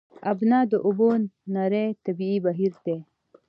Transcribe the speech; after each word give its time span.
ابنا 0.31 0.59
د 0.71 0.73
اوبو 0.85 1.09
نری 1.53 1.87
طبیعي 2.05 2.37
بهیر 2.45 2.73
دی. 2.85 2.97